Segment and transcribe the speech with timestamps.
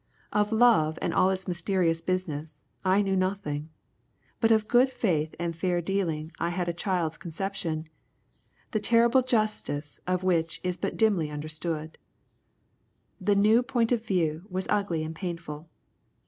[0.33, 3.69] Of love and all its mysterious business, I knew nothing.
[4.39, 7.85] But of good faith and fair dealing I had a child's conception,
[8.71, 11.99] the terrible justness of which is but dimly understood.
[13.19, 15.69] The new point of view was ugly and painful.